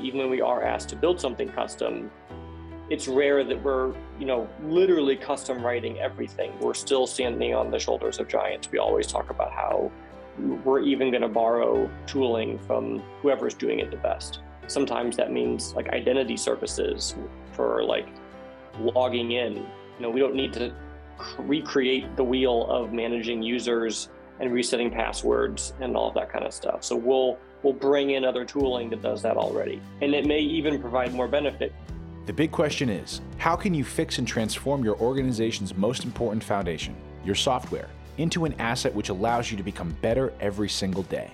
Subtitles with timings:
[0.00, 2.10] even when we are asked to build something custom,
[2.88, 6.52] it's rare that we're, you know, literally custom writing everything.
[6.60, 8.70] We're still standing on the shoulders of giants.
[8.70, 9.90] We always talk about how
[10.64, 14.40] we're even going to borrow tooling from whoever's doing it the best.
[14.68, 17.14] Sometimes that means like identity services
[17.52, 18.08] for like
[18.78, 19.54] logging in.
[19.54, 19.64] You
[20.00, 20.74] know, we don't need to
[21.38, 26.52] recreate the wheel of managing users and resetting passwords and all of that kind of
[26.52, 26.84] stuff.
[26.84, 29.80] So we'll we'll bring in other tooling that does that already.
[30.00, 31.72] And it may even provide more benefit.
[32.26, 36.96] The big question is, how can you fix and transform your organization's most important foundation,
[37.24, 37.88] your software,
[38.18, 41.30] into an asset which allows you to become better every single day?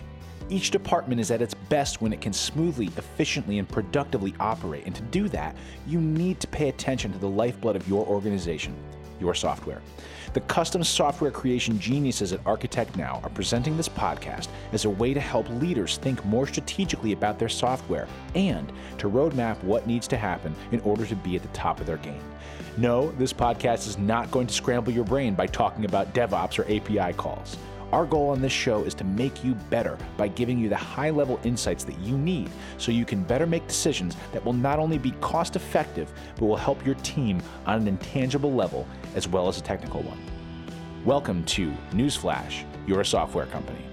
[0.50, 4.84] Each department is at its best when it can smoothly, efficiently, and productively operate.
[4.84, 8.76] And to do that, you need to pay attention to the lifeblood of your organization,
[9.22, 9.80] your software.
[10.34, 15.20] The custom software creation geniuses at ArchitectNow are presenting this podcast as a way to
[15.20, 20.54] help leaders think more strategically about their software and to roadmap what needs to happen
[20.72, 22.22] in order to be at the top of their game.
[22.76, 26.64] No, this podcast is not going to scramble your brain by talking about DevOps or
[26.64, 27.58] API calls.
[27.92, 31.10] Our goal on this show is to make you better by giving you the high
[31.10, 34.96] level insights that you need so you can better make decisions that will not only
[34.96, 39.58] be cost effective, but will help your team on an intangible level as well as
[39.58, 40.18] a technical one.
[41.04, 43.91] Welcome to Newsflash, you're a software company.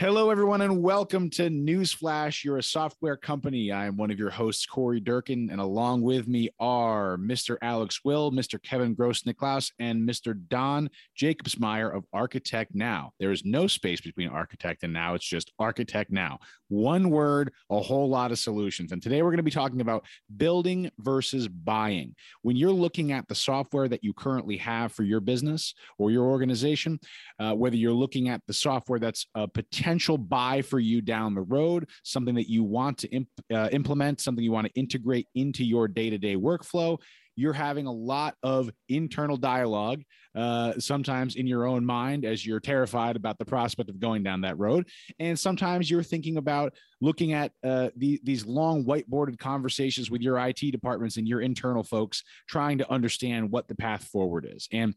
[0.00, 2.42] Hello, everyone, and welcome to Newsflash.
[2.42, 3.70] You're a software company.
[3.70, 7.58] I'm one of your hosts, Corey Durkin, and along with me are Mr.
[7.60, 8.58] Alex Will, Mr.
[8.62, 10.34] Kevin Grossnickle, and Mr.
[10.48, 10.88] Don
[11.20, 13.10] Jacobsmeyer of ArchitectNow.
[13.18, 15.12] There is no space between Architect and Now.
[15.12, 16.38] It's just ArchitectNow.
[16.68, 18.92] One word, a whole lot of solutions.
[18.92, 22.14] And today we're going to be talking about building versus buying.
[22.40, 26.24] When you're looking at the software that you currently have for your business or your
[26.24, 26.98] organization,
[27.38, 31.34] uh, whether you're looking at the software that's a potential potential buy for you down
[31.34, 35.26] the road, something that you want to imp, uh, implement, something you want to integrate
[35.34, 36.96] into your day to day workflow.
[37.34, 40.02] You're having a lot of internal dialogue,
[40.36, 44.42] uh, sometimes in your own mind as you're terrified about the prospect of going down
[44.42, 44.86] that road.
[45.18, 50.38] And sometimes you're thinking about looking at uh, the, these long whiteboarded conversations with your
[50.38, 54.68] IT departments and your internal folks, trying to understand what the path forward is.
[54.70, 54.94] And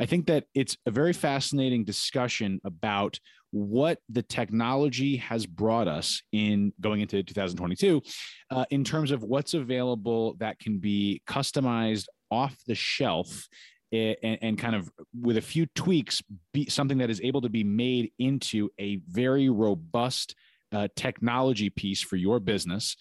[0.00, 3.20] I think that it's a very fascinating discussion about
[3.52, 8.02] what the technology has brought us in going into 2022
[8.50, 13.46] uh, in terms of what's available that can be customized off the shelf
[13.92, 14.90] and, and, kind of
[15.20, 16.22] with a few tweaks
[16.54, 20.34] be something that is able to be made into a very robust
[20.72, 22.96] uh, technology piece for your business.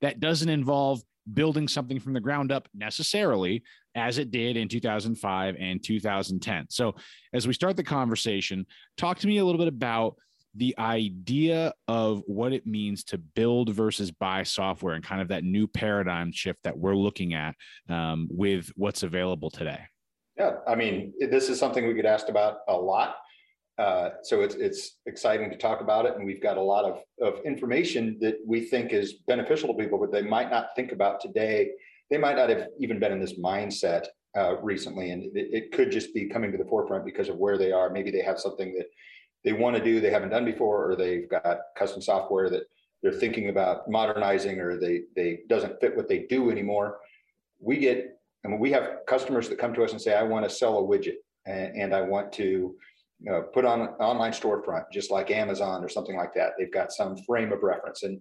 [0.00, 1.02] That doesn't involve
[1.34, 3.62] building something from the ground up necessarily
[3.94, 6.66] as it did in 2005 and 2010.
[6.70, 6.94] So,
[7.32, 10.16] as we start the conversation, talk to me a little bit about
[10.54, 15.44] the idea of what it means to build versus buy software and kind of that
[15.44, 17.54] new paradigm shift that we're looking at
[17.88, 19.80] um, with what's available today.
[20.36, 23.16] Yeah, I mean, this is something we get asked about a lot.
[23.80, 26.98] Uh, so it's it's exciting to talk about it, and we've got a lot of
[27.22, 31.18] of information that we think is beneficial to people, but they might not think about
[31.18, 31.70] today.
[32.10, 34.04] They might not have even been in this mindset
[34.36, 37.56] uh, recently, and it, it, could just be coming to the forefront because of where
[37.56, 37.88] they are.
[37.88, 38.88] Maybe they have something that
[39.44, 42.64] they want to do they haven't done before, or they've got custom software that
[43.02, 46.98] they're thinking about modernizing, or they they doesn't fit what they do anymore.
[47.58, 50.46] We get, I mean, we have customers that come to us and say, "I want
[50.46, 51.16] to sell a widget,
[51.46, 52.76] and, and I want to."
[53.22, 56.52] Know, put on an online storefront, just like Amazon or something like that.
[56.58, 58.02] They've got some frame of reference.
[58.02, 58.20] And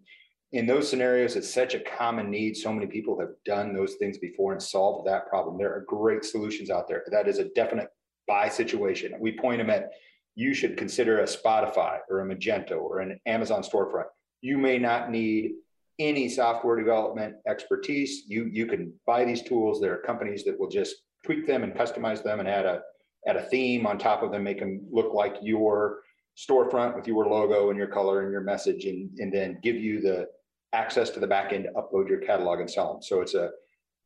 [0.52, 2.58] in those scenarios, it's such a common need.
[2.58, 5.58] So many people have done those things before and solved that problem.
[5.58, 7.04] There are great solutions out there.
[7.12, 7.90] That is a definite
[8.28, 9.14] buy situation.
[9.20, 9.92] We point them at
[10.36, 14.06] you should consider a Shopify or a Magento or an Amazon storefront.
[14.42, 15.52] You may not need
[16.00, 18.24] any software development expertise.
[18.28, 19.82] You you can buy these tools.
[19.82, 20.96] There are companies that will just
[21.26, 22.82] tweak them and customize them and add a
[23.28, 26.00] add a theme on top of them, make them look like your
[26.38, 30.02] storefront with your logo and your color and your message, and, and then give you
[30.02, 30.28] the
[30.74, 33.02] access to the back end to upload your catalog and sell them.
[33.02, 33.50] So it's a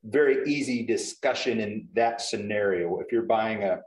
[0.06, 3.00] very easy discussion in that scenario.
[3.00, 3.80] If you're buying a,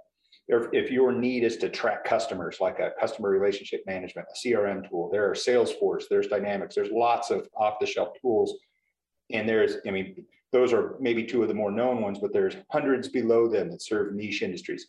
[0.49, 4.89] if, if your need is to track customers, like a customer relationship management, a CRM
[4.89, 8.55] tool, there are Salesforce, there's Dynamics, there's lots of off the shelf tools.
[9.33, 12.55] And there's, I mean, those are maybe two of the more known ones, but there's
[12.71, 14.87] hundreds below them that serve niche industries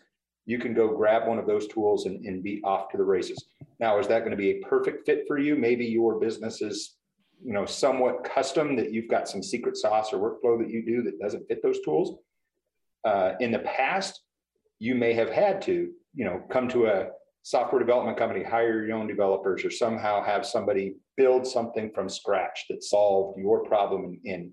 [0.47, 3.45] you can go grab one of those tools and, and be off to the races.
[3.81, 5.55] Now, is that going to be a perfect fit for you?
[5.57, 6.95] Maybe your business is,
[7.43, 11.03] you know, somewhat custom that you've got some secret sauce or workflow that you do
[11.03, 12.17] that doesn't fit those tools.
[13.03, 14.21] Uh, in the past,
[14.79, 17.09] you may have had to, you know, come to a
[17.43, 22.65] software development company, hire your own developers or somehow have somebody build something from scratch
[22.69, 24.51] that solved your problem and, and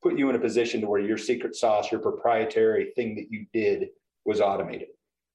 [0.00, 3.46] put you in a position to where your secret sauce, your proprietary thing that you
[3.52, 3.88] did
[4.24, 4.88] was automated.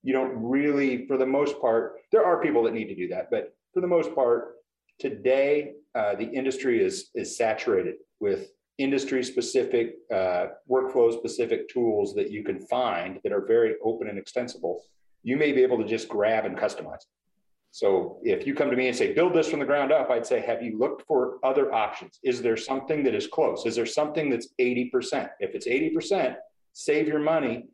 [0.03, 3.29] You don't really, for the most part, there are people that need to do that,
[3.31, 4.55] but for the most part,
[4.99, 12.31] today uh, the industry is is saturated with industry specific, uh, workflow specific tools that
[12.31, 14.83] you can find that are very open and extensible
[15.23, 17.05] you may be able to just grab and customize.
[17.71, 20.27] So if you come to me and say, build this from the ground up, I'd
[20.27, 22.19] say, have you looked for other options?
[22.23, 23.65] Is there something that is close?
[23.65, 25.29] Is there something that's 80%?
[25.39, 26.35] If it's 80%,
[26.73, 27.65] save your money.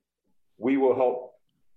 [0.58, 1.29] We will help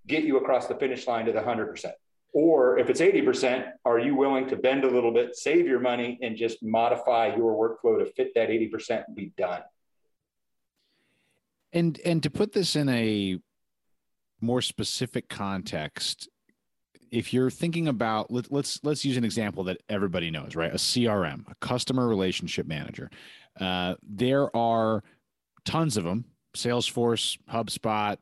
[0.07, 1.93] get you across the finish line to the 100%.
[2.33, 6.19] Or if it's 80%, are you willing to bend a little bit, save your money,
[6.23, 9.61] and just modify your workflow to fit that 80% and be done?
[11.75, 13.39] And and to put this in a
[14.41, 16.29] more specific context,
[17.11, 20.71] if you're thinking about let, us let's, let's use an example that everybody knows, right?
[20.71, 23.11] A CRM, a customer relationship manager.
[23.59, 25.05] Uh, there are
[25.65, 26.25] tons of them.
[26.55, 28.19] Salesforce, HubSpot,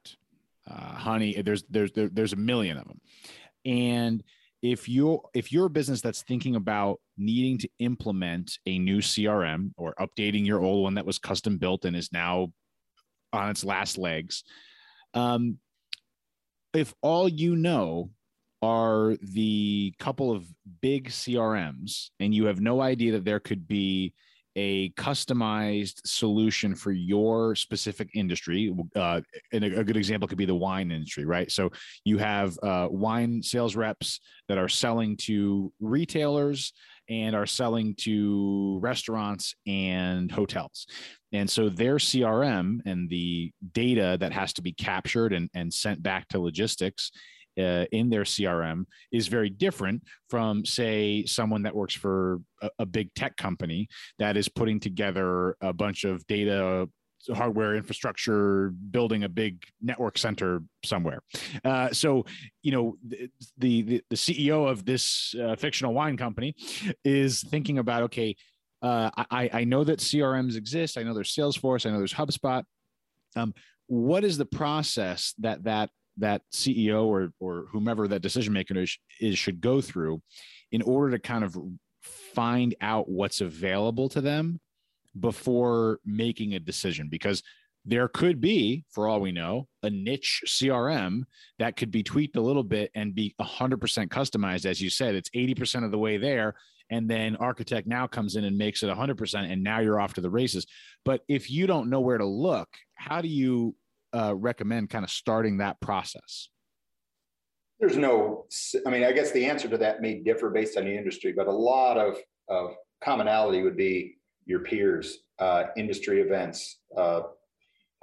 [0.68, 1.40] uh, Honey.
[1.42, 3.00] There's there's there, there's a million of them,
[3.64, 4.22] and
[4.62, 9.72] if you if you're a business that's thinking about needing to implement a new CRM
[9.76, 12.48] or updating your old one that was custom built and is now
[13.32, 14.44] on its last legs,
[15.14, 15.58] um,
[16.74, 18.10] if all you know
[18.62, 20.44] are the couple of
[20.82, 24.12] big CRMs and you have no idea that there could be
[24.60, 28.74] a customized solution for your specific industry.
[28.94, 29.22] Uh,
[29.54, 31.50] and a, a, good example could be the wine industry, right?
[31.50, 31.70] So
[32.04, 36.74] you have uh, wine sales reps that are selling to retailers
[37.08, 40.86] and are selling to restaurants and hotels.
[41.32, 46.02] And so their CRM and the data that has to be captured and, and sent
[46.02, 47.10] back to logistics
[47.60, 52.86] uh, in their CRM is very different from, say, someone that works for a, a,
[52.86, 56.88] big tech company that is putting together a bunch of data
[57.34, 61.20] hardware infrastructure building a big network center somewhere.
[61.64, 62.24] Uh, so
[62.62, 63.28] you know the,
[63.58, 66.54] the the ceo of this uh, fictional wine company
[67.04, 68.34] is thinking about okay
[68.82, 70.96] uh, I, I know that crms exist.
[70.96, 71.86] I know there's Salesforce.
[71.86, 72.64] I know there's HubSpot.
[73.36, 73.54] Um,
[73.86, 75.90] what is the process that that
[76.20, 80.22] that ceo or or whomever that decision maker is, is should go through
[80.72, 81.56] in order to kind of
[82.02, 84.61] find out what's available to them
[85.19, 87.43] before making a decision because
[87.84, 91.22] there could be, for all we know, a niche CRM
[91.58, 94.66] that could be tweaked a little bit and be 100% customized.
[94.66, 96.55] As you said, it's 80% of the way there.
[96.90, 100.31] And then ArchitectNow comes in and makes it 100%, and now you're off to the
[100.31, 100.66] races.
[101.05, 103.76] But if you don't know where to look, how do you
[104.12, 106.48] uh, recommend kind of starting that process?
[107.78, 108.46] There's no,
[108.86, 111.46] I mean, I guess the answer to that may differ based on the industry, but
[111.46, 112.16] a lot of,
[112.48, 116.80] of commonality would be your peers, uh, industry events.
[116.96, 117.22] Uh,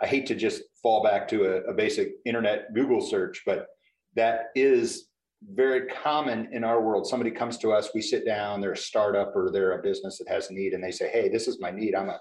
[0.01, 3.67] I hate to just fall back to a, a basic internet Google search, but
[4.15, 5.07] that is
[5.53, 7.05] very common in our world.
[7.05, 10.27] Somebody comes to us, we sit down, they're a startup or they're a business that
[10.27, 11.93] has a need, and they say, "Hey, this is my need.
[11.93, 12.19] I'm a,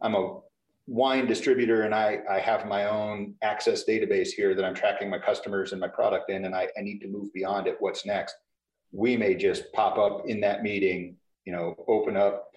[0.00, 0.40] I'm a
[0.86, 5.18] wine distributor, and I I have my own access database here that I'm tracking my
[5.18, 7.76] customers and my product in, and I, I need to move beyond it.
[7.80, 8.36] What's next?"
[8.92, 12.50] We may just pop up in that meeting, you know, open up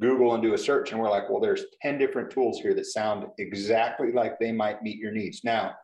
[0.00, 2.86] Google and do a search, and we're like, well, there's 10 different tools here that
[2.86, 5.44] sound exactly like they might meet your needs.
[5.44, 5.74] Now,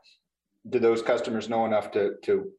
[0.71, 2.51] do those customers know enough to, to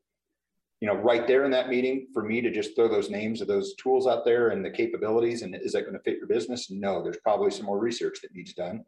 [0.79, 3.48] you know, right there in that meeting for me to just throw those names of
[3.48, 6.70] those tools out there and the capabilities, and is that going to fit your business?
[6.70, 8.86] No, there's probably some more research that needs done.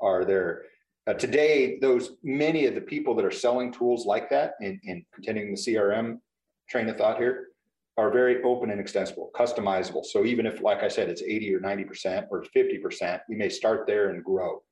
[0.00, 0.62] Are there
[1.06, 5.04] uh, today those many of the people that are selling tools like that and, and
[5.14, 6.18] continuing the CRM
[6.68, 7.48] train of thought here?
[7.98, 10.04] are very open and extensible, customizable.
[10.04, 13.86] So even if, like I said, it's 80 or 90% or 50%, we may start
[13.86, 14.62] there and grow.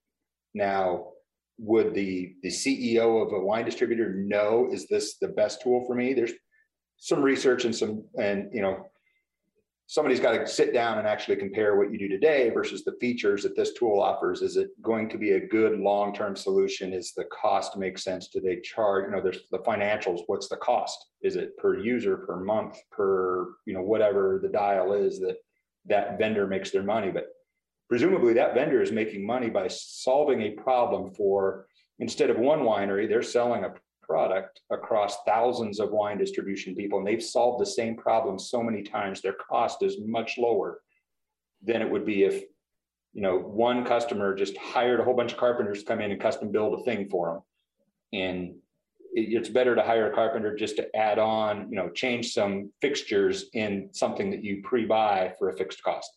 [0.53, 1.09] Now,
[1.59, 5.95] would the the CEO of a wine distributor know is this the best tool for
[5.95, 6.13] me?
[6.13, 6.33] There's
[6.97, 8.87] some research and some and you know
[9.87, 13.43] somebody's got to sit down and actually compare what you do today versus the features
[13.43, 14.41] that this tool offers.
[14.43, 16.93] Is it going to be a good long-term solution?
[16.93, 18.29] Is the cost make sense?
[18.29, 20.23] Do they charge, you know, there's the financials.
[20.27, 21.07] What's the cost?
[21.23, 25.37] Is it per user, per month, per, you know, whatever the dial is that
[25.87, 27.11] that vendor makes their money.
[27.11, 27.27] But
[27.89, 31.67] presumably that vendor is making money by solving a problem for
[31.99, 33.75] instead of one winery, they're selling a
[34.07, 38.83] product across thousands of wine distribution people, and they've solved the same problem so many
[38.83, 40.81] times, their cost is much lower
[41.63, 42.43] than it would be if
[43.13, 46.21] you know one customer just hired a whole bunch of carpenters to come in and
[46.21, 48.21] custom build a thing for them.
[48.21, 48.55] And
[49.17, 53.47] it's better to hire a carpenter just to add on, you know, change some fixtures
[53.53, 56.11] in something that you pre-buy for a fixed cost.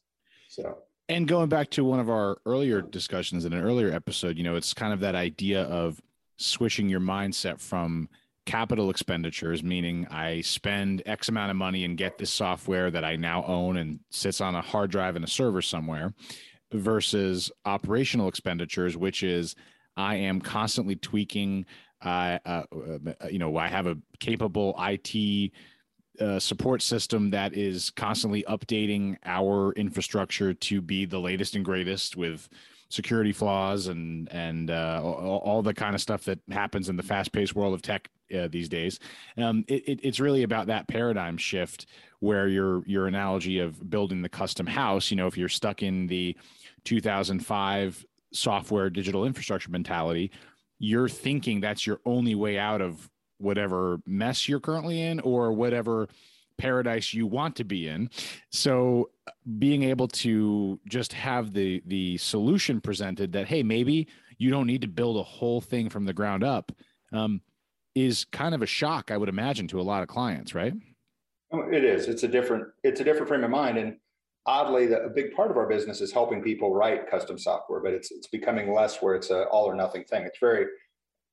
[0.50, 0.80] So
[1.10, 4.56] and going back to one of our earlier discussions in an earlier episode, you know,
[4.56, 6.02] it's kind of that idea of
[6.38, 8.10] switching your mindset from
[8.46, 13.18] capital expenditures, meaning I spend X amount of money and get this software that I
[13.18, 16.14] now own and sits on a hard drive in a server somewhere,
[16.72, 19.56] versus operational expenditures, which is
[19.96, 21.66] I am constantly tweaking.
[22.02, 22.64] Uh, uh,
[23.30, 25.52] you know, I have a capable IT
[26.20, 32.16] uh, support system that is constantly updating our infrastructure to be the latest and greatest
[32.16, 32.50] with
[32.90, 37.56] security flaws and and uh, all, the kind of stuff that happens in the fast-paced
[37.56, 39.00] world of tech uh, these days.
[39.38, 41.88] Um, it, it, it's really about that paradigm shift
[42.20, 45.12] where your your analogy of building the custom house.
[45.12, 46.36] You know, if you're stuck in the
[46.86, 50.32] 2005 software digital infrastructure mentality,
[50.80, 56.08] you're thinking that's your only way out of whatever mess you're currently in or whatever
[56.58, 58.10] paradise you want to be in.
[58.52, 59.12] So
[59.60, 64.82] being able to just have the the solution presented that hey maybe you don't need
[64.82, 66.72] to build a whole thing from the ground up
[67.12, 67.42] um,
[67.96, 70.74] is kind of a shock i would imagine to a lot of clients right?
[71.52, 72.08] Oh, it is.
[72.08, 73.78] It's a different it's a different frame of mind.
[73.78, 73.98] And
[74.46, 77.94] oddly the, a big part of our business is helping people write custom software but
[77.94, 80.24] it's it's becoming less where it's a all or nothing thing.
[80.24, 80.66] It's very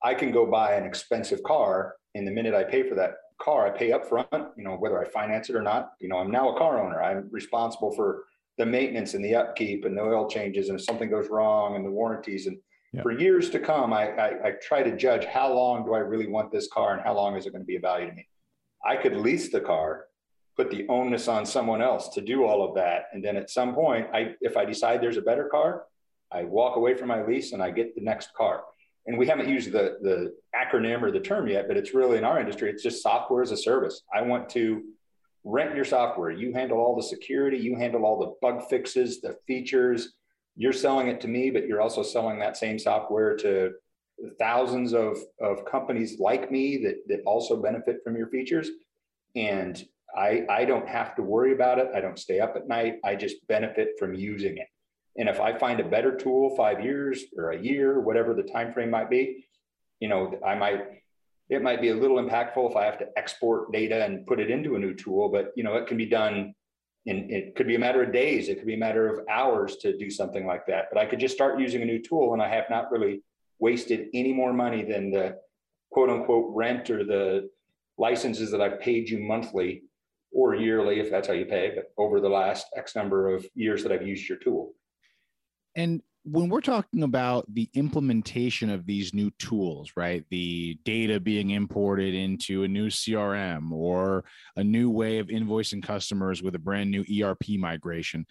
[0.03, 3.67] I can go buy an expensive car, and the minute I pay for that car,
[3.67, 5.93] I pay up front, you know, whether I finance it or not.
[6.01, 7.03] You know, I'm now a car owner.
[7.03, 8.25] I'm responsible for
[8.59, 11.85] the maintenance and the upkeep and the oil changes, and if something goes wrong and
[11.85, 12.47] the warranties.
[12.47, 12.59] And
[12.93, 13.03] yeah.
[13.03, 16.29] for years to come, I, I, I try to judge how long do I really
[16.29, 18.29] want this car and how long is it going to be of value to me.
[18.87, 20.07] I could lease the car,
[20.57, 23.75] put the onus on someone else to do all of that, and then at some
[23.75, 25.85] point, I if I decide there's a better car,
[26.31, 28.65] I walk away from my lease and I get the next car
[29.07, 32.25] and we haven't used the the acronym or the term yet, but it's really in
[32.25, 34.03] our industry, it's just software as a service.
[34.15, 34.83] I want to
[35.45, 36.31] rent your software.
[36.31, 40.15] You handle all the security, you handle all the bug fixes, the features.
[40.57, 43.73] You're selling it to me, but you're also selling that same software to
[44.39, 48.71] thousands of, of companies like me that, that also benefit from your features.
[49.35, 49.85] And
[50.17, 51.89] I, I don't have to worry about it.
[51.95, 53.01] I don't stay up at night.
[53.05, 54.69] I just benefit from using it.
[55.17, 58.73] And if I find a better tool five years or a year, whatever the time
[58.73, 59.47] frame might be,
[60.01, 60.81] you know, I might
[61.51, 64.51] it might be a little impactful if I have to export data and put it
[64.51, 66.55] into a new tool, but you know, it can be done
[67.07, 69.77] in it could be a matter of days, it could be a matter of hours
[69.77, 70.87] to do something like that.
[70.93, 73.23] But I could just start using a new tool and I have not really
[73.59, 75.37] wasted any more money than the
[75.91, 77.51] quote unquote rent or the
[77.99, 79.83] licenses that I've paid you monthly
[80.33, 83.85] or yearly, if that's how you pay, but over the last X number of years
[83.85, 84.75] that I've used your tool.
[85.77, 90.25] And when we're talking about the implementation of these new tools, right?
[90.31, 94.25] The data being imported into a new CRM or
[94.57, 98.25] a new way of invoicing customers with a brand new ERP migration,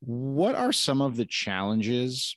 [0.00, 2.36] what are some of the challenges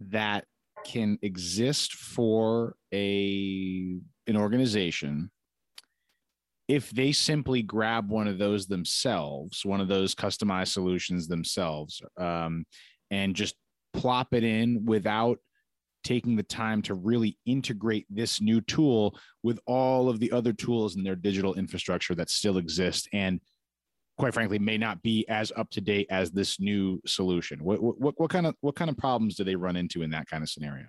[0.00, 0.44] that
[0.84, 5.30] can exist for a an organization
[6.68, 12.66] if they simply grab one of those themselves, one of those customized solutions themselves, um,
[13.10, 13.54] and just
[13.96, 15.38] plop it in without
[16.04, 20.94] taking the time to really integrate this new tool with all of the other tools
[20.94, 23.40] in their digital infrastructure that still exist and
[24.16, 27.62] quite frankly may not be as up to date as this new solution.
[27.62, 30.28] What, what, what kind of what kind of problems do they run into in that
[30.28, 30.86] kind of scenario?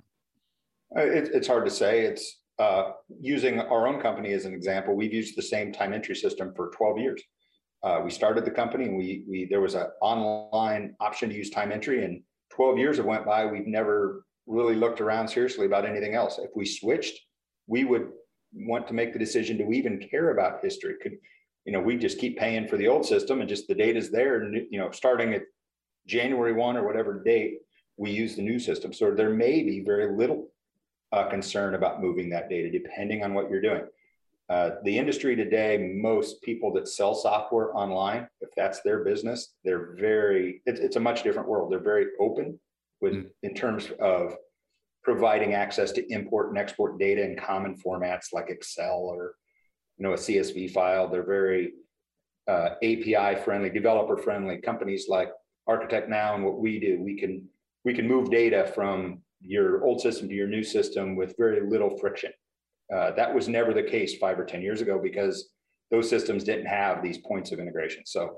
[0.96, 2.02] Uh, it, it's hard to say.
[2.02, 6.16] It's uh, using our own company as an example we've used the same time entry
[6.16, 7.22] system for 12 years.
[7.84, 11.50] Uh, we started the company and we, we there was an online option to use
[11.50, 12.22] time entry and
[12.58, 16.40] 12 years have went by, we've never really looked around seriously about anything else.
[16.40, 17.20] If we switched,
[17.68, 18.10] we would
[18.54, 20.96] want to make the decision, do we even care about history?
[21.02, 21.18] Could,
[21.66, 24.42] you know, we just keep paying for the old system and just the data's there
[24.42, 25.44] and, you know, starting at
[26.08, 27.60] January 1 or whatever date,
[27.96, 28.92] we use the new system.
[28.92, 30.48] So there may be very little
[31.12, 33.84] uh, concern about moving that data depending on what you're doing.
[34.50, 39.94] Uh, the industry today, most people that sell software online, if that's their business, they're
[40.00, 41.72] very, it's, it's a much different world.
[41.72, 42.58] They're very open
[43.01, 43.25] with mm.
[43.44, 44.36] in terms of
[45.04, 49.36] providing access to import and export data in common formats like Excel or,
[49.98, 51.10] you know, a CSV file.
[51.10, 51.74] They're very
[52.48, 54.58] uh, API friendly, developer friendly.
[54.58, 55.30] Companies like
[55.68, 57.46] ArchitectNow and what we do, we can
[57.84, 61.98] we can move data from your old system to your new system with very little
[61.98, 62.32] friction.
[62.94, 65.50] Uh, that was never the case five or 10 years ago because
[65.91, 68.03] those systems didn't have these points of integration.
[68.06, 68.38] So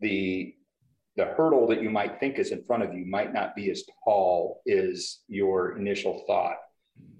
[0.00, 0.54] the
[1.16, 3.84] the hurdle that you might think is in front of you might not be as
[4.04, 6.56] tall as your initial thought.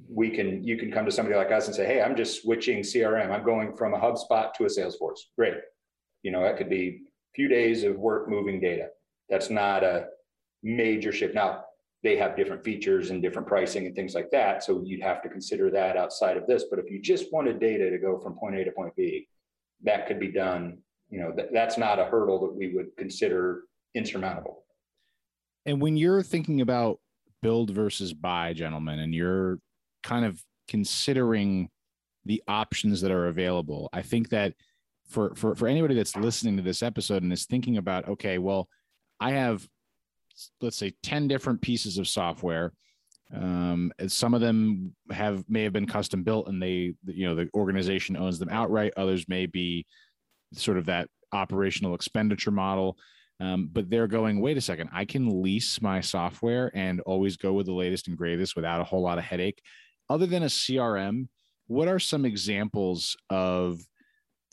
[0.08, 2.80] we can you can come to somebody like us and say, hey, I'm just switching
[2.80, 3.30] CRM.
[3.30, 5.20] I'm going from a HubSpot to a Salesforce.
[5.36, 5.54] Great.
[6.22, 8.88] You know, that could be a few days of work moving data.
[9.28, 10.06] That's not a
[10.62, 11.34] major shift.
[11.34, 11.64] Now,
[12.02, 14.62] they have different features and different pricing and things like that.
[14.62, 16.64] So you'd have to consider that outside of this.
[16.70, 19.28] But if you just wanted data to go from point A to point B,
[19.82, 20.78] that could be done.
[21.10, 23.62] You know, that, that's not a hurdle that we would consider
[23.94, 24.64] insurmountable.
[25.64, 27.00] And when you're thinking about
[27.42, 29.58] build versus buy, gentlemen, and you're
[30.02, 31.70] kind of considering
[32.24, 34.54] the options that are available, I think that
[35.08, 38.68] for for for anybody that's listening to this episode and is thinking about, okay, well,
[39.20, 39.66] I have
[40.60, 42.72] let's say 10 different pieces of software.
[43.34, 47.48] Um, some of them have may have been custom built and they you know the
[47.54, 48.92] organization owns them outright.
[48.96, 49.84] Others may be
[50.52, 52.96] sort of that operational expenditure model.
[53.38, 57.52] Um, but they're going wait a second i can lease my software and always go
[57.52, 59.60] with the latest and greatest without a whole lot of headache.
[60.08, 61.28] Other than a crm
[61.66, 63.80] what are some examples of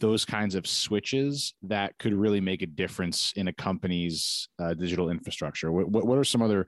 [0.04, 5.10] those kinds of switches that could really make a difference in a company's uh, digital
[5.10, 5.72] infrastructure?
[5.72, 6.68] What, what are some other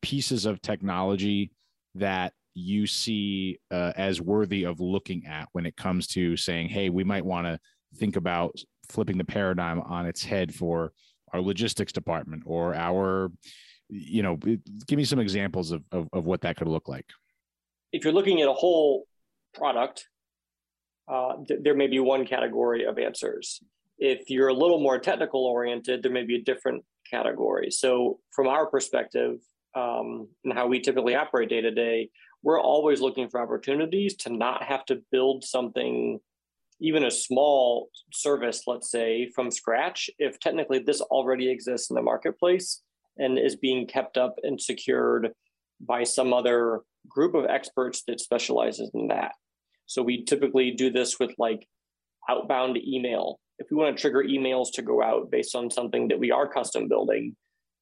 [0.00, 1.50] pieces of technology
[1.96, 6.88] that you see uh, as worthy of looking at when it comes to saying, hey,
[6.88, 7.58] we might want to
[7.96, 8.54] think about
[8.88, 10.92] flipping the paradigm on its head for
[11.32, 13.32] our logistics department or our,
[13.88, 17.06] you know, give me some examples of, of, of what that could look like.
[17.92, 19.08] If you're looking at a whole
[19.52, 20.06] product,
[21.08, 23.62] uh, th- there may be one category of answers.
[23.98, 27.70] If you're a little more technical oriented, there may be a different category.
[27.70, 29.38] So, from our perspective
[29.74, 32.10] um, and how we typically operate day to day,
[32.42, 36.20] we're always looking for opportunities to not have to build something,
[36.80, 42.02] even a small service, let's say, from scratch, if technically this already exists in the
[42.02, 42.82] marketplace
[43.16, 45.30] and is being kept up and secured
[45.80, 49.32] by some other group of experts that specializes in that.
[49.88, 51.66] So we typically do this with like
[52.28, 53.40] outbound email.
[53.58, 56.46] If we want to trigger emails to go out based on something that we are
[56.46, 57.34] custom building,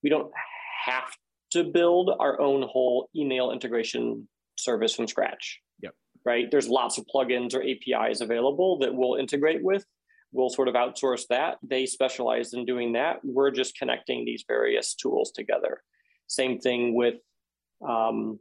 [0.03, 0.31] we don't
[0.87, 1.13] have
[1.51, 5.61] to build our own whole email integration service from scratch.
[5.83, 5.95] Yep.
[6.25, 6.51] Right.
[6.51, 9.85] There's lots of plugins or APIs available that we'll integrate with.
[10.31, 11.57] We'll sort of outsource that.
[11.63, 13.17] They specialize in doing that.
[13.25, 15.83] We're just connecting these various tools together.
[16.29, 17.17] Same thing with
[17.87, 18.39] um,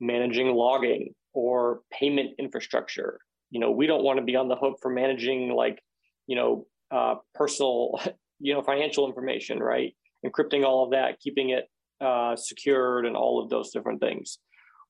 [0.00, 3.20] managing logging or payment infrastructure.
[3.50, 5.82] You know, we don't want to be on the hook for managing like,
[6.26, 8.00] you know, uh, personal,
[8.38, 9.94] you know, financial information, right?
[10.24, 11.68] Encrypting all of that, keeping it
[12.00, 14.38] uh, secured, and all of those different things.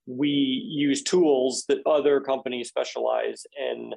[0.07, 3.93] We use tools that other companies specialize in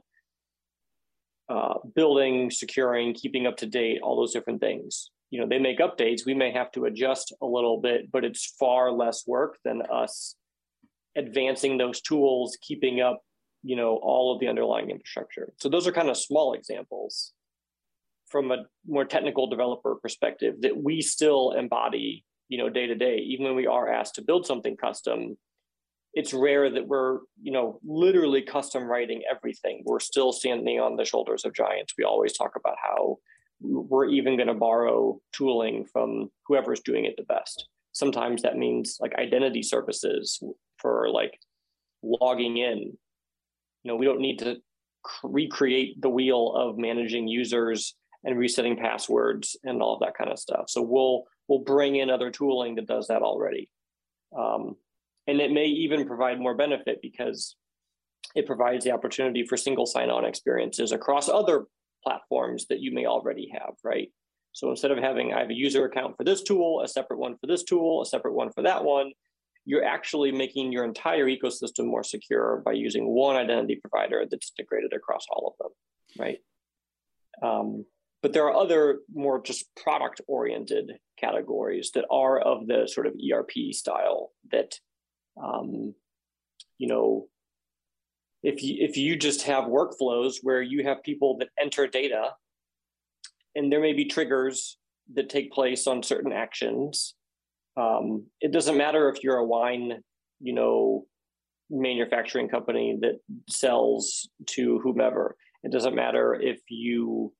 [1.49, 5.11] uh, building, securing, keeping up to date, all those different things.
[5.29, 6.25] You know, they make updates.
[6.25, 10.35] We may have to adjust a little bit, but it's far less work than us
[11.17, 13.21] advancing those tools, keeping up,
[13.63, 15.51] you know, all of the underlying infrastructure.
[15.57, 17.33] So those are kind of small examples
[18.29, 23.17] from a more technical developer perspective that we still embody, you know, day to day,
[23.17, 25.37] even when we are asked to build something custom.
[26.13, 29.83] It's rare that we're, you know, literally custom writing everything.
[29.85, 31.93] We're still standing on the shoulders of giants.
[31.97, 33.17] We always talk about how
[33.59, 37.67] we're even going to borrow tooling from whoever's doing it the best.
[37.97, 40.41] Sometimes that means like identity services
[40.77, 41.39] for like
[42.03, 42.77] logging in.
[43.83, 44.57] You know, we don't need to
[45.23, 50.39] recreate the wheel of managing users and resetting passwords and all of that kind of
[50.39, 50.65] stuff.
[50.69, 53.69] So we'll we'll bring in other tooling that does that already,
[54.37, 54.75] um,
[55.27, 57.55] and it may even provide more benefit because
[58.35, 61.65] it provides the opportunity for single sign-on experiences across other
[62.03, 64.11] platforms that you may already have, right?
[64.57, 67.37] So instead of having I have a user account for this tool, a separate one
[67.39, 69.11] for this tool, a separate one for that one,
[69.65, 74.93] you're actually making your entire ecosystem more secure by using one identity provider that's integrated
[74.93, 76.39] across all of them, right?
[77.43, 77.85] Um,
[78.23, 83.13] but there are other more just product oriented categories that are of the sort of
[83.13, 84.79] ERP style that,
[85.39, 85.93] um,
[86.79, 87.27] you know,
[88.41, 92.31] if you if you just have workflows where you have people that enter data,
[93.57, 94.77] and there may be triggers
[95.15, 97.15] that take place on certain actions,
[97.75, 100.01] um, it doesn't matter if you're a wine,
[100.39, 101.05] you know,
[101.69, 105.35] manufacturing company that sells to whomever.
[105.63, 107.33] It doesn't matter if you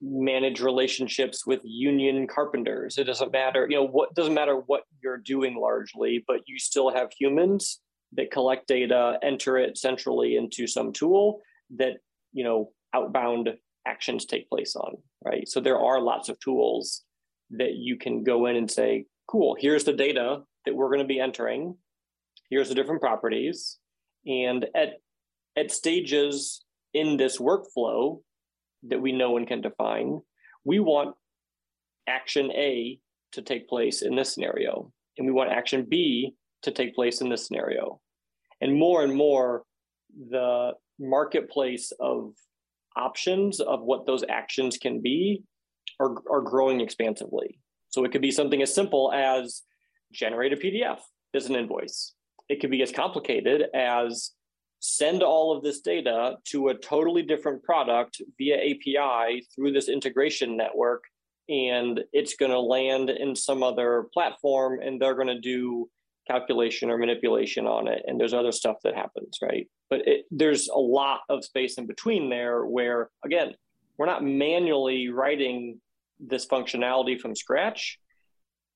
[0.00, 2.98] manage relationships with union carpenters.
[2.98, 6.94] It doesn't matter, you know, what doesn't matter what you're doing largely, but you still
[6.94, 7.80] have humans
[8.12, 11.40] that collect data, enter it centrally into some tool
[11.76, 11.94] that,
[12.32, 13.50] you know, outbound
[13.88, 14.92] actions take place on,
[15.24, 15.46] right?
[15.48, 17.04] So there are lots of tools
[17.50, 21.14] that you can go in and say, cool, here's the data that we're going to
[21.14, 21.76] be entering.
[22.50, 23.78] Here's the different properties.
[24.26, 24.90] And at
[25.58, 28.20] at stages in this workflow
[28.84, 30.20] that we know and can define,
[30.64, 31.16] we want
[32.06, 32.98] action A
[33.32, 37.28] to take place in this scenario, and we want action B to take place in
[37.28, 38.00] this scenario.
[38.60, 39.64] And more and more,
[40.30, 42.32] the marketplace of
[42.98, 45.42] options of what those actions can be
[46.00, 47.60] are, are growing expansively.
[47.88, 49.62] So it could be something as simple as
[50.12, 50.98] generate a PDF
[51.34, 52.14] as an invoice.
[52.48, 54.32] It could be as complicated as
[54.80, 60.56] send all of this data to a totally different product via API through this integration
[60.56, 61.04] network,
[61.48, 65.88] and it's going to land in some other platform and they're going to do
[66.28, 68.02] calculation or manipulation on it.
[68.06, 69.66] And there's other stuff that happens, right?
[69.90, 73.54] But it, there's a lot of space in between there where, again,
[73.96, 75.80] we're not manually writing
[76.20, 77.98] this functionality from scratch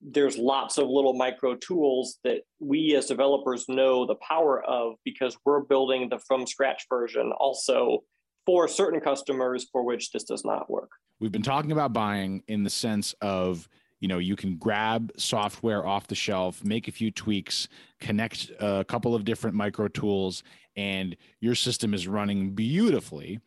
[0.03, 5.37] there's lots of little micro tools that we as developers know the power of because
[5.45, 8.03] we're building the from scratch version also
[8.45, 10.91] for certain customers for which this does not work.
[11.21, 13.69] We've been talking about buying in the sense of
[14.03, 17.69] you know you can grab software off the shelf make a few tweaks
[18.01, 20.43] connect a couple of different micro tools
[20.77, 23.41] and your system is running beautifully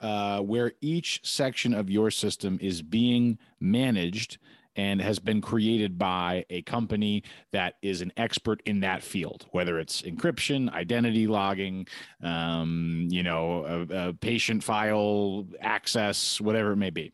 [0.00, 4.38] uh, where each section of your system is being managed
[4.76, 9.78] and has been created by a company that is an expert in that field, whether
[9.78, 11.86] it's encryption, identity logging,
[12.22, 17.10] um, you know, a, a patient file access, whatever it may be.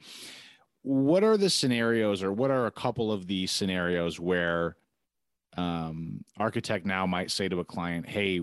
[0.83, 4.77] What are the scenarios, or what are a couple of the scenarios where
[5.57, 8.41] um, ArchitectNow might say to a client, "Hey,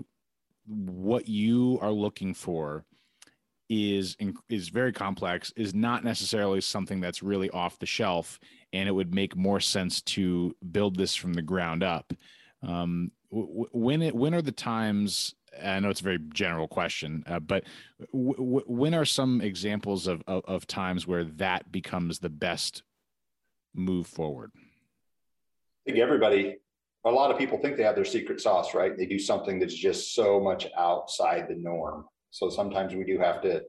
[0.66, 2.84] what you are looking for
[3.68, 4.16] is
[4.48, 8.40] is very complex is not necessarily something that's really off the shelf
[8.72, 12.12] and it would make more sense to build this from the ground up.
[12.62, 17.40] Um, when it when are the times i know it's a very general question uh,
[17.40, 17.64] but
[18.12, 22.82] w- w- when are some examples of, of, of times where that becomes the best
[23.74, 26.56] move forward i think everybody
[27.06, 29.74] a lot of people think they have their secret sauce right they do something that's
[29.74, 33.62] just so much outside the norm so sometimes we do have to,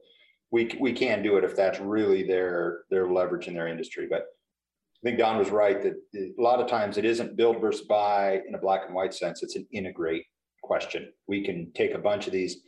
[0.50, 4.06] we, we can do it if that's really their, their leverage in their industry.
[4.08, 7.86] But I think Don was right that a lot of times it isn't build versus
[7.86, 9.42] buy in a black and white sense.
[9.42, 10.24] It's an integrate
[10.62, 11.12] question.
[11.26, 12.58] We can take a bunch of these.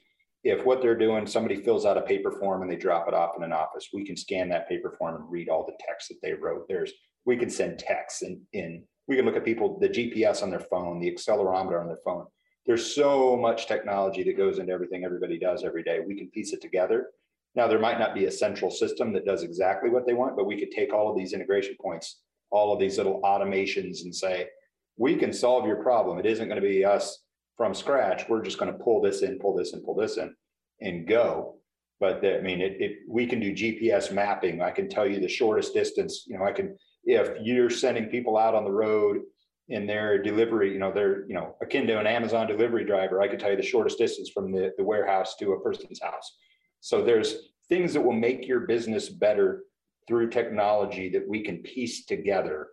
[0.42, 3.36] If what they're doing, somebody fills out a paper form and they drop it off
[3.36, 6.18] in an office, we can scan that paper form and read all the text that
[6.22, 6.66] they wrote.
[6.68, 6.92] There's,
[7.24, 10.60] we can send texts in, in we can look at people, the GPS on their
[10.60, 12.26] phone, the accelerometer on their phone
[12.66, 16.00] there's so much technology that goes into everything everybody does every day.
[16.00, 17.10] We can piece it together.
[17.54, 20.46] Now, there might not be a central system that does exactly what they want, but
[20.46, 24.48] we could take all of these integration points, all of these little automations, and say,
[24.96, 26.18] we can solve your problem.
[26.18, 27.23] It isn't going to be us
[27.56, 28.28] from scratch.
[28.28, 30.34] We're just going to pull this in, pull this in, pull this in,
[30.80, 31.56] and go.
[32.00, 34.60] But I mean, it, it, we can do GPS mapping.
[34.60, 36.24] I can tell you the shortest distance.
[36.26, 39.20] You know, I can if you're sending people out on the road
[39.68, 43.28] in their delivery, you know, they're, you know, akin to an Amazon delivery driver, I
[43.28, 46.36] could tell you the shortest distance from the, the warehouse to a person's house.
[46.80, 47.36] So there's
[47.68, 49.62] things that will make your business better
[50.06, 52.68] through technology that we can piece together,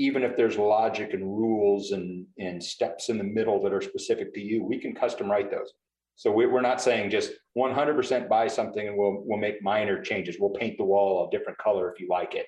[0.00, 4.34] even if there's logic and rules and, and steps in the middle that are specific
[4.34, 5.72] to you, we can custom write those.
[6.16, 10.36] So we, are not saying just 100% buy something and we'll, we'll make minor changes.
[10.38, 12.46] We'll paint the wall a different color if you like it.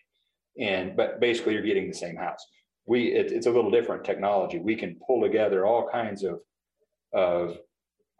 [0.61, 2.45] And, but basically you're getting the same house
[2.87, 4.59] we it, it's a little different technology.
[4.59, 6.41] We can pull together all kinds of
[7.12, 7.59] of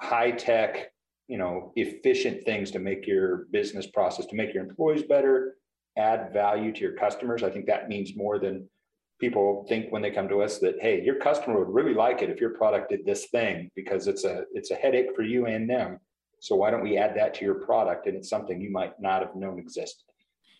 [0.01, 0.91] high tech,
[1.29, 5.55] you know, efficient things to make your business process, to make your employees better,
[5.97, 7.43] add value to your customers.
[7.43, 8.69] I think that means more than
[9.23, 12.29] people think when they come to us that hey, your customer would really like it
[12.29, 15.71] if your product did this thing because it's a it's a headache for you and
[15.71, 16.01] them.
[16.41, 18.09] So why don't we add that to your product?
[18.09, 20.05] And it's something you might not have known existed.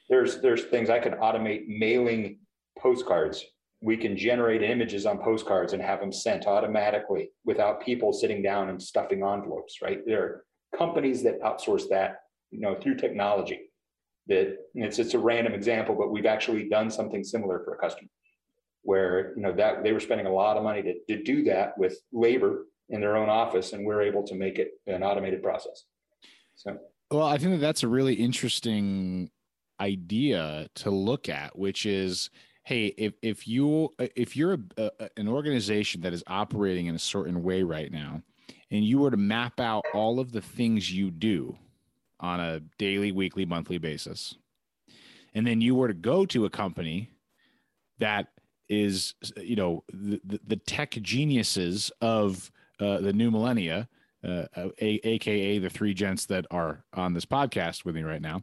[0.09, 2.39] There's there's things I can automate mailing
[2.79, 3.45] postcards
[3.85, 8.69] we can generate images on postcards and have them sent automatically without people sitting down
[8.69, 10.07] and stuffing envelopes, right?
[10.07, 10.45] There are
[10.79, 12.21] companies that outsource that,
[12.53, 13.73] you know, through technology.
[14.29, 18.09] That it's it's a random example, but we've actually done something similar for a customer
[18.83, 21.77] where you know that they were spending a lot of money to, to do that
[21.79, 25.85] with labor in their own office, and we're able to make it an automated process.
[26.55, 26.79] So
[27.11, 29.31] well, I think that that's a really interesting
[29.81, 32.31] idea to look at, which is
[32.65, 36.99] hey if if you if you're a, a, an organization that is operating in a
[36.99, 38.23] certain way right now
[38.71, 41.57] and you were to map out all of the things you do
[42.21, 44.37] on a daily weekly monthly basis
[45.35, 47.11] and then you were to go to a company
[47.99, 48.29] that
[48.73, 53.87] is you know the, the, tech geniuses of uh, the new millennia
[54.27, 58.41] uh, a, aka the three gents that are on this podcast with me right now,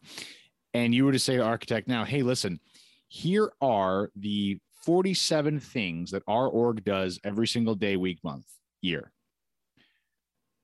[0.74, 2.60] and you were to say to ArchitectNow, hey, listen,
[3.08, 8.46] here are the 47 things that our org does every single day, week, month,
[8.82, 9.12] year.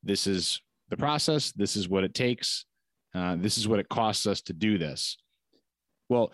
[0.04, 1.52] This is the process.
[1.52, 2.66] This is what it takes.
[3.16, 5.18] Uh, this is what it costs us to do this.
[6.10, 6.32] Well,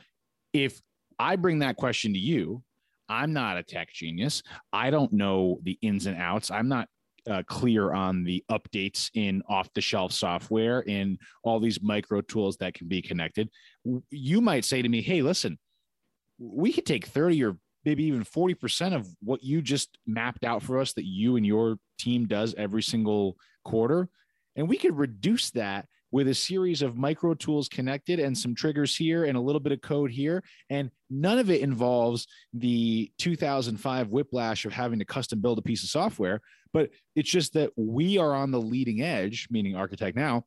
[0.52, 0.82] if
[1.18, 2.64] I bring that question to you,
[3.12, 4.42] I'm not a tech genius.
[4.72, 6.50] I don't know the ins and outs.
[6.50, 6.88] I'm not
[7.30, 12.56] uh, clear on the updates in off the shelf software in all these micro tools
[12.58, 13.50] that can be connected.
[14.10, 15.60] You might say to me, hey, listen,
[16.40, 20.80] we could take 30 or maybe even 40% of what you just mapped out for
[20.80, 24.08] us that you and your team does every single quarter.
[24.56, 28.96] And we could reduce that with a series of micro tools connected and some triggers
[28.96, 30.44] here and a little bit of code here.
[30.70, 35.84] And none of it involves the 2005 whiplash of having to custom build a piece
[35.84, 36.42] of software.
[36.74, 40.44] But it's just that we are on the leading edge, meaning ArchitectNow,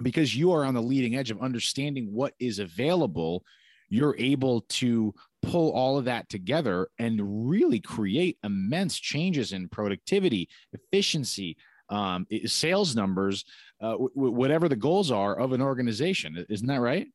[0.00, 3.44] because you are on the leading edge of understanding what is available.
[3.88, 10.48] You're able to pull all of that together and really create immense changes in productivity,
[10.72, 11.56] efficiency,
[11.92, 13.44] um, sales numbers,
[13.80, 16.44] uh, w- whatever the goals are of an organization.
[16.48, 17.06] Isn't that right?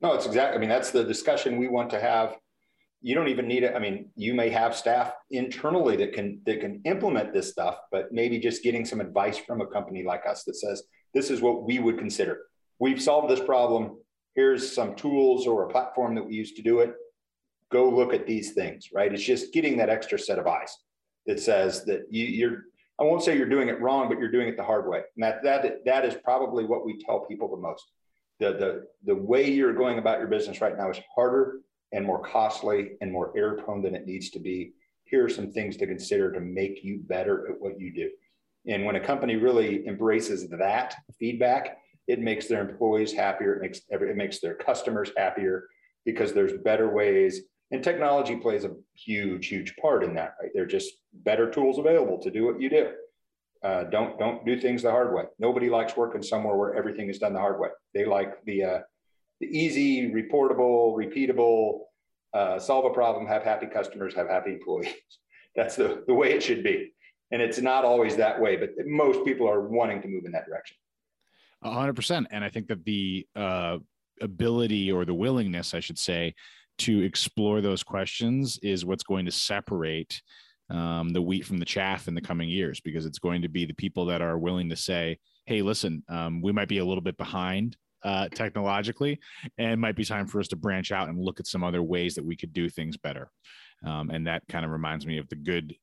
[0.00, 0.56] No, it's exactly.
[0.56, 2.36] I mean, that's the discussion we want to have.
[3.02, 3.74] You don't even need it.
[3.76, 8.12] I mean, you may have staff internally that can that can implement this stuff, but
[8.12, 11.64] maybe just getting some advice from a company like us that says this is what
[11.64, 12.40] we would consider.
[12.78, 13.98] We've solved this problem.
[14.34, 16.94] Here's some tools or a platform that we use to do it.
[17.70, 18.88] Go look at these things.
[18.92, 19.12] Right?
[19.12, 20.74] It's just getting that extra set of eyes
[21.26, 22.64] that says that you, you're
[22.98, 25.02] I won't say you're doing it wrong, but you're doing it the hard way.
[25.16, 27.84] And that that that is probably what we tell people the most.
[28.40, 31.60] The the the way you're going about your business right now is harder
[31.92, 34.72] and more costly and more error prone than it needs to be.
[35.04, 38.10] Here are some things to consider to make you better at what you do.
[38.66, 41.78] And when a company really embraces that feedback,
[42.08, 43.54] it makes their employees happier.
[43.54, 45.68] It makes every, it makes their customers happier
[46.04, 50.50] because there's better ways and technology plays a huge, huge part in that, right?
[50.54, 52.92] They're just better tools available to do what you do.
[53.62, 55.24] Uh, don't don't do things the hard way.
[55.38, 57.70] Nobody likes working somewhere where everything is done the hard way.
[57.94, 58.78] They like the uh,
[59.40, 61.80] the easy, reportable, repeatable,
[62.32, 64.92] uh, solve a problem, have happy customers, have happy employees.
[65.56, 66.92] That's the, the way it should be.
[67.30, 70.46] And it's not always that way, but most people are wanting to move in that
[70.46, 70.76] direction.
[71.62, 72.28] A hundred percent.
[72.30, 73.78] And I think that the uh,
[74.20, 76.34] ability or the willingness, I should say,
[76.78, 80.20] to explore those questions is what's going to separate
[80.68, 83.64] um, the wheat from the chaff in the coming years because it's going to be
[83.64, 87.02] the people that are willing to say hey listen um, we might be a little
[87.02, 89.18] bit behind uh, technologically
[89.58, 92.14] and might be time for us to branch out and look at some other ways
[92.14, 93.30] that we could do things better.
[93.84, 95.74] Um, and that kind of reminds me of the good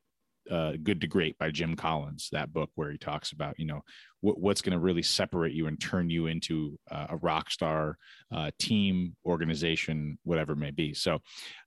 [0.50, 3.82] uh, Good to Great by Jim Collins, that book where he talks about, you know,
[4.22, 7.98] what, what's going to really separate you and turn you into uh, a rock star
[8.34, 10.94] uh, team, organization, whatever it may be.
[10.94, 11.20] So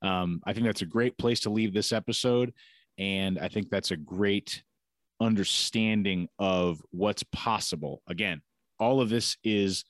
[0.03, 2.53] um, I think that's a great place to leave this episode.
[2.99, 4.63] And I think that's a great
[5.21, 8.03] understanding of what's possible.
[8.09, 8.41] Again,
[8.79, 9.85] all of this is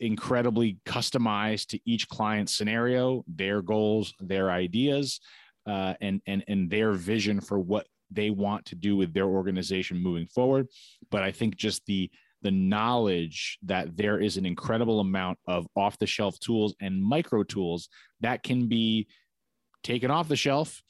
[0.00, 5.20] incredibly customized to each client scenario, their goals, their ideas.
[5.66, 10.02] Uh, and and and their vision for what they want to do with their organization
[10.02, 10.66] moving forward.
[11.10, 12.10] But I think just the
[12.42, 17.42] the knowledge that there is an incredible amount of off the shelf tools and micro
[17.42, 17.88] tools
[18.20, 19.06] that can be
[19.82, 20.82] taken off the shelf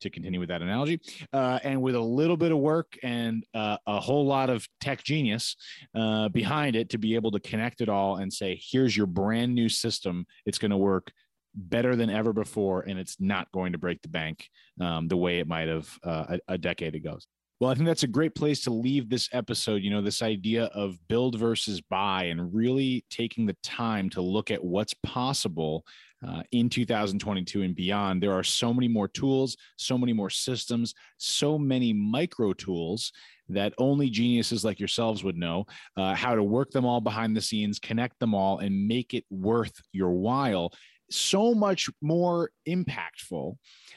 [0.00, 1.00] to continue with that analogy
[1.32, 5.02] uh, and with a little bit of work and uh, a whole lot of tech
[5.02, 5.56] genius
[5.94, 9.54] uh, behind it to be able to connect it all and say here's your brand
[9.54, 11.12] new system it's going to work
[11.56, 14.48] better than ever before, and it's not going to break the bank
[14.80, 17.18] um, the way it might have uh, a, a decade ago.
[17.58, 19.82] Well, I think that's a great place to leave this episode.
[19.82, 24.50] You know, this idea of build versus buy and really taking the time to look
[24.50, 25.82] at what's possible
[26.26, 28.22] uh, in 2022 and beyond.
[28.22, 33.10] There are so many more tools, so many more systems, so many micro tools
[33.48, 35.64] that only geniuses like yourselves would know
[35.96, 39.24] uh, how to work them all behind the scenes, connect them all, and make it
[39.30, 40.72] worth your while
[41.10, 43.56] so much more impactful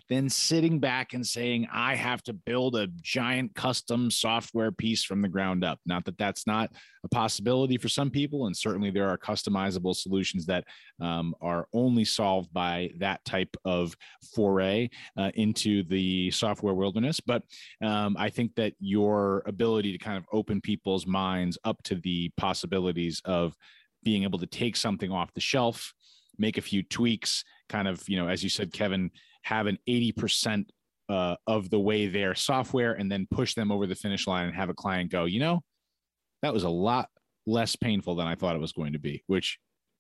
[0.10, 5.22] than sitting back and saying, I have to build a giant custom software piece from
[5.22, 5.80] the ground up.
[5.86, 6.72] Not that that's not
[7.04, 8.48] a possibility for some people.
[8.48, 10.66] And certainly there are customizable solutions that
[11.00, 13.96] um, are only solved by that type of
[14.36, 17.20] foray uh, into the software wilderness.
[17.20, 17.44] But
[17.84, 22.32] um, I think that your ability to kind of open people's minds up to the
[22.38, 23.56] possibilities of
[24.04, 25.94] being able to take something off the shelf
[26.40, 29.12] make a few tweaks, kind of, you know, as you said, Kevin,
[29.44, 30.66] have an 80%
[31.10, 34.56] uh, of the way their software and then push them over the finish line and
[34.56, 35.62] have a client go, you know,
[36.42, 37.10] that was a lot
[37.46, 39.60] less painful than I thought it was going to be, which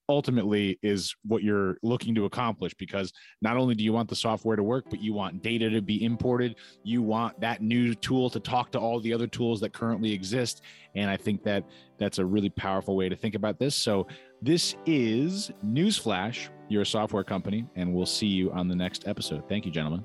[0.09, 4.55] ultimately is what you're looking to accomplish because not only do you want the software
[4.55, 6.55] to work but you want data to be imported.
[6.83, 10.63] You want that new tool to talk to all the other tools that currently exist.
[10.95, 11.63] And i think that
[11.97, 13.75] that's a really powerful way to think about this.
[13.75, 14.07] So
[14.41, 19.47] this is newsflash you're a software company and we'll see you on the next episode.
[19.47, 20.03] Thank you gentlemen.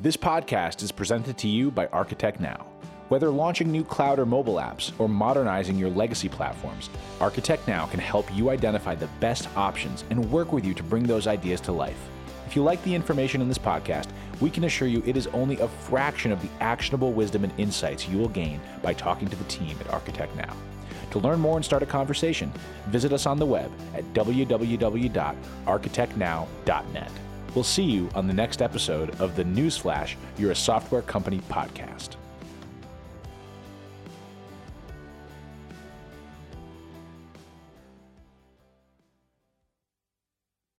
[0.00, 2.66] This podcast is presented to you by ArchitectNow
[3.08, 6.90] whether launching new cloud or mobile apps or modernizing your legacy platforms,
[7.20, 11.26] ArchitectNow can help you identify the best options and work with you to bring those
[11.26, 12.08] ideas to life.
[12.46, 14.08] If you like the information in this podcast,
[14.40, 18.08] we can assure you it is only a fraction of the actionable wisdom and insights
[18.08, 20.52] you will gain by talking to the team at ArchitectNow.
[21.12, 22.52] To learn more and start a conversation,
[22.88, 27.12] visit us on the web at www.architectnow.net.
[27.54, 32.16] We'll see you on the next episode of the Newsflash You're a Software Company podcast.